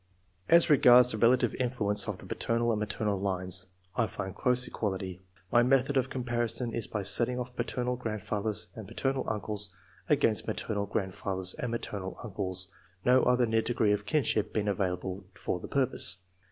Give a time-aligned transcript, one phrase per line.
[0.49, 5.21] As regards the relative influence of the paternal and maternal lines, I find close equality.
[5.51, 9.71] My method of comparison is by setting oflf paternal grandfathers and paternal uncles
[10.09, 12.67] against maternal grandfathers and maternal uncles,
[13.05, 16.17] no other near degree of kinship being available for the purpose.